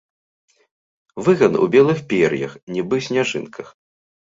[1.27, 3.67] Выган у белых пер'ях, нібы сняжынках.